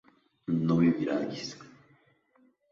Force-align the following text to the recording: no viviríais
no 0.67 0.75
viviríais 0.79 1.49